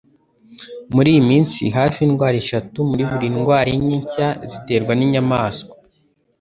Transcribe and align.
Muri 0.95 1.07
iyi 1.13 1.23
minsi 1.31 1.61
hafi 1.77 1.99
indwara 2.07 2.35
eshatu 2.43 2.77
muri 2.89 3.03
buri 3.09 3.27
ndwara 3.35 3.69
enye 3.77 3.97
nshya 4.03 4.29
ziterwa 4.51 4.93
n'inyamaswa. 4.95 5.73